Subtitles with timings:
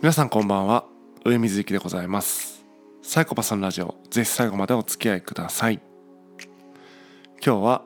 [0.00, 0.84] 皆さんこんばんは。
[1.24, 2.64] 上水幸でございます。
[3.02, 3.96] サイコパスのラジオ。
[4.10, 5.80] ぜひ最後までお付き合いください。
[7.44, 7.82] 今日は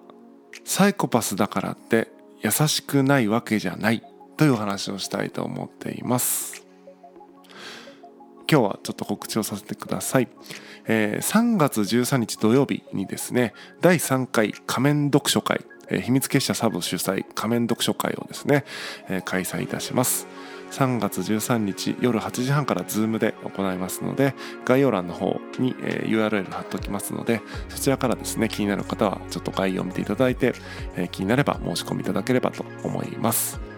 [0.63, 2.09] サイコパスだからって
[2.43, 4.03] 優しくないわけじゃない。
[4.37, 6.67] という話をしたいと思っています。
[8.47, 10.29] 今日はちょっと告知をさせてください、
[10.87, 15.65] えー、3月13日土曜日にですね第3回仮面読書会。
[16.01, 18.65] 秘密結社サブ主催仮面読書会をですね、
[19.09, 20.27] えー、開催いたします。
[20.73, 30.55] 3月13日夜8時半から Zoom で行いますので概要欄の方に、え URL 貼っておきますのでそちらからですね気になる方はちょっと概要を見ていただいて、
[30.97, 33.72] え気になれば申し込みいただければと思います。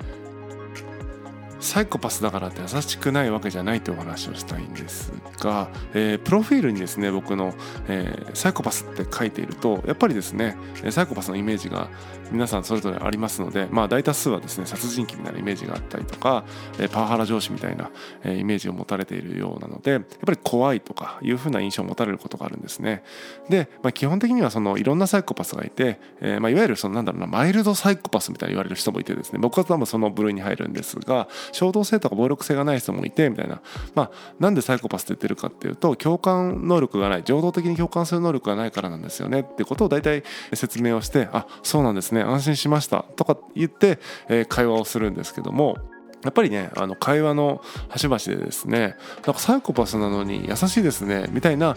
[1.65, 7.55] サイコパスだからって優しくないわけじゃないというお話をしたいんですが、えー、プロフィールにですね僕の、
[7.89, 10.57] えー、サイコパスって書いているとやっぱりですね
[10.91, 11.89] サイコパスのイメージが
[12.31, 16.45] 皆さんそれぞれありますのでまあ大多数はですね殺人鬼みたいなイメージがあったりとか、
[16.79, 17.91] えー、パワハラ上司みたいな、
[18.25, 23.03] えイメージを持たれているようなのでやっぱり怖いとかいうふうな印象を持たれることがあるんですね。
[23.49, 33.61] で、まあ、基本的にはそのいろんなサイコパスがいて、えまあ、いわゆるそのなんだろうなマイルドサイコパスみたいに言われる人もいてですね僕は多分その部類に入るんですが衝動性とか暴力性がない人もいてみたいな。
[33.95, 45.77] まあなんでサイコパスって言ってるかっていうと共感能力がない情動的に共感する能力がないからなんですよねってことを大体説明をしてあそうなんですね安心しましたとか言って、えー、会話をするんですけども。
[46.25, 51.77] やっぱりねあの会話の端々でですねなんかサイコパスなのに優しいですねみたいな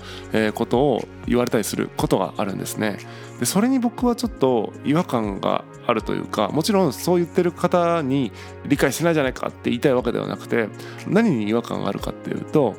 [0.55, 2.97] ことを言われたりすることがあるんですね
[3.39, 8.31] でそれに僕はちょっと違和感があるというかもちろんそう言ってる方に
[8.65, 10.69] 理解してないじゃないかって言いたいわけではなくて
[11.07, 12.75] 何に違和感があるかっていうと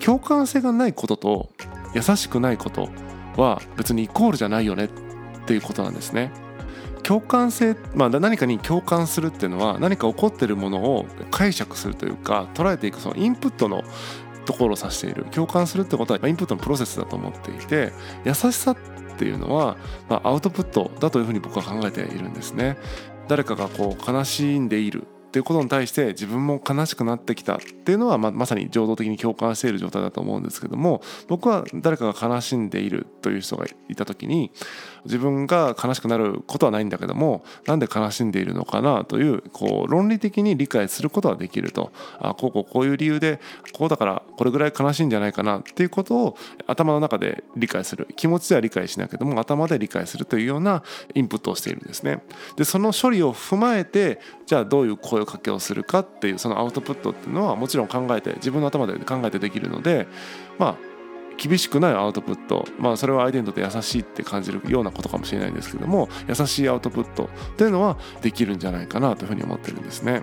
[0.00, 1.50] 共感性がないことと
[1.94, 2.90] 優しくないこと
[3.36, 4.88] は別にイコールじゃないよねっ
[5.46, 6.30] ていうことなんですね。
[7.08, 13.82] 共感性、まあ、何かに共感するっていうのは何か起こってるものを解釈するというか捉えていくそのインプットの
[14.44, 17.94] ところを指している共感するってことはインプットのプロセスだと思っていて
[18.26, 18.76] 優しさっ
[19.16, 19.78] ていうのは、
[20.10, 22.76] まあ、アウトプットだというふうに僕は考えているんですね。
[23.26, 34.50] 誰かがこう悲しんでいるっていうことに対して自分も悲しくなってきたっていうのはままさに情動的に共感している状態だと思うんですけども僕は誰かが悲しんでいるという人がいた時に
[35.04, 43.38] 自分が悲しくなることはないんだけどもなんで悲しんでいるのかなというこう論理的に理解することはできるとあこうこうこういう理由で
[43.74, 50.82] こうだからこれぐらい悲しいんじゃないかなっていうことを頭の中で理解する気持ちでは理解しないけども頭で理解するというような
[51.14, 52.22] インプットをしているんですね。
[52.56, 60.06] でその処理を踏まえてじゃあどういう声声かけをするかっていうそのアウトプットっていうのはもちろん考えて自分の頭で考えてできるので
[60.58, 60.76] まあ
[61.36, 70.22] 厳しくないアウトプットまあそれは相手にとって優しいって感じるようなことかもしれないんですけども優しいアウトプットっていうのはできるんじゃないかなというふうに思ってるんですね。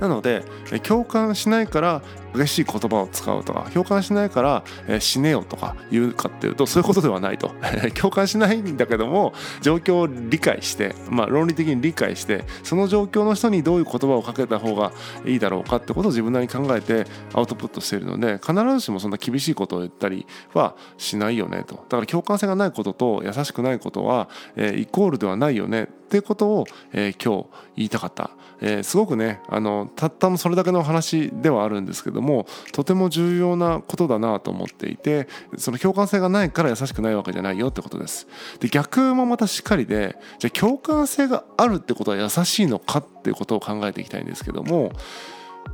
[0.00, 0.44] なので
[0.82, 2.02] 共感しないから
[2.34, 7.52] 激しい言葉を使うとか共感しないから、え死ねよとか言うかっていうとそういうことではないと。
[7.94, 14.92] 共感しないんだけども状況を理解して、まあ、論理的に理解してその状況の人にどういう言葉をかけた方が
[15.24, 21.74] いいだろうかってことを自分なりに考えてアウトプットしているので必ずしもそんな厳しいことを言ったりはしないよねと。
[21.76, 28.30] だから共感性がないことと優しくないことは、え、イコールではないよねっていうことを、えー、今日言いたかった、
[28.62, 38.26] えー、すごくねあのたったのそれだけの話ではあるんですけどもとても重要なことだなと思っていてその共感性がないから優しくないわけじゃないよってことです。
[38.58, 44.92] で逆もまたしっかりでじゃあ共感性があるってことは優しいのかっていうことを考えていきたいんですけども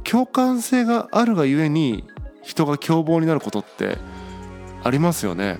[0.02, 2.02] 共感性があるがゆえに
[2.42, 3.98] 人が凶暴になることって
[4.82, 5.58] ありますよね。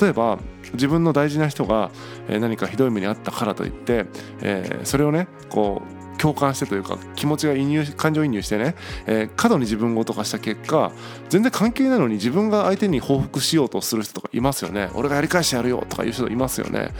[0.00, 0.38] 例えば
[0.72, 1.90] 自分の大事な人が
[2.28, 4.06] 何かひどい目に遭ったからといって、
[4.42, 8.74] えそれをねこう共感してというか気持ちが移入感情移入してね、
[9.06, 10.92] えー、過度に自分ごと化した結果
[11.28, 14.90] 全然関係ないのに自分が相手に報復しようとする人とかいますよね。
[14.94, 16.92] 俺がやり返してやるよとかいう人いますよね。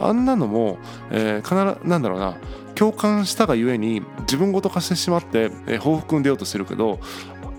[0.00, 0.78] あんなのも、
[1.10, 2.36] えー、必ずなんだろうな
[2.74, 7.00] 共感したがゆえに自分ごと化してしまって、えー、報復に出ようとしてるけど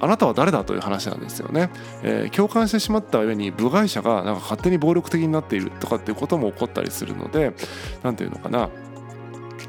[0.02, 1.70] あなたは誰だという話なんですよね、
[2.04, 7.54] えー、共感してしまった上に部外者がなんか勝手に暴力的になっているとかっていうことも起こったりするので
[8.04, 8.70] 何て言うのかな。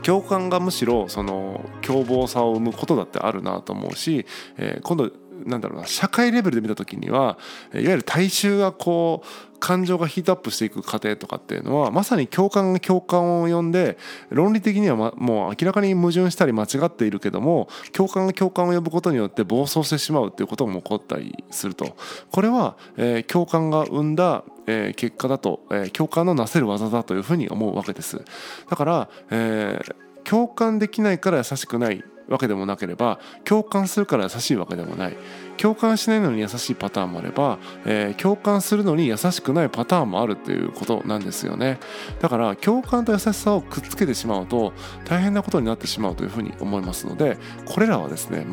[0.02, 4.26] 共感がむしろその凶暴さを生むことだってあるなと思うし、
[4.56, 5.12] えー、今度
[5.46, 7.38] なんだろうな社会レベルで見た時には
[7.72, 13.96] いわゆる大衆がこう感情がヒートアップしていく過程とかっていうのはまさに共感が共感を呼んで
[14.30, 21.96] 論理的には、ま、もう明らかに矛盾したり間違っているけども共感が共感を呼ぶことによって暴走してしまうっていうことも起こったりすると。
[22.32, 28.22] これは、えー、共感が生んだえー、結果だと、えー、共感のなせる技だというふうに思うわけです。
[28.70, 32.04] だから、えー、共感できないから優しくない。
[32.28, 35.16] わけでもなければ共感するから優しいわけでもない。
[35.62, 41.78] 共感しないのに優しいパターンもあれば、えー、共感するのに優しくないパターンもあるということなんですよね。
[42.20, 44.72] だから共感と優しさをくっつけてしまうと
[45.04, 48.44] 大変なことになってしまうというふうに思いますのでこれらはですね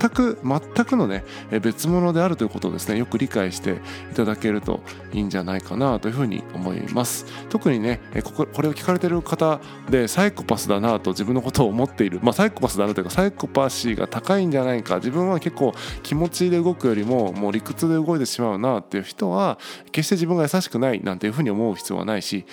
[0.00, 1.22] 全く全くのね
[1.62, 3.78] 別物であるということをですねよく理解して
[4.10, 4.80] いただけると
[5.12, 7.26] いいんじゃないかなというふうに思います。
[7.48, 12.18] 特にねこここれを聞かれてる方でサイコパスだなと自分のことを思っている。
[12.24, 14.96] まあサイコパスだなというかサイコパシーが高いんじゃないか。
[14.96, 15.72] 自分は結構
[16.02, 19.58] 気持ちで動くよりももう理屈で動いてしまうなっていう人は
[19.92, 22.44] 決して自分が優しくないなんていうふうに思う必要はないし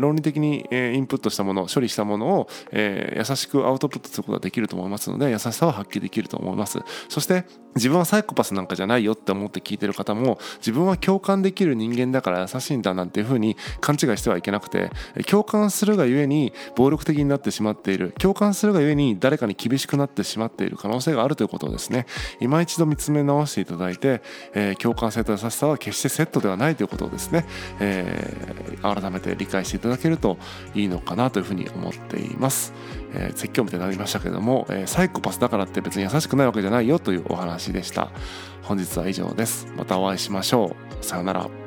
[0.00, 6.78] 論理的にインプットしたもの処理したものを優しくアウトプットすることができると思いますので優しさは発揮できると思います。
[7.08, 7.44] そして
[7.76, 14.90] 自分はサイコパスなんかじゃないよって思って聞いてる方も自分は共感できる人間だから優しいんだなんていうふうに勘違いしてはいけなくて
[15.28, 18.12] 共感するがゆえに暴力的になってしまっている。
[18.18, 22.06] 共感するがゆえに誰かに厳しくなってしまっている可能性があるということをですね。
[22.40, 24.22] 今一度見つめ直していただいて、
[24.54, 27.46] えー、共感性と優しさは決してセットではないということをですね、
[27.80, 30.38] えー、改めて理解していただけると
[30.74, 32.72] いいのかなというふうに思っています。
[33.12, 38.08] えー、説教みたいになりましたけども、えー、サイコパスだからって別に優しくないわけじゃないよというお話でした。
[38.62, 39.66] 本日は以上です。
[39.76, 41.04] またお会いしましょう。
[41.04, 41.59] さようなら。